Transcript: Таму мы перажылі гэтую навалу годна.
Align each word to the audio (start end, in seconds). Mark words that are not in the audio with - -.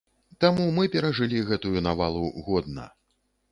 Таму 0.45 0.65
мы 0.77 0.87
перажылі 0.95 1.43
гэтую 1.51 1.85
навалу 1.89 2.25
годна. 2.49 2.91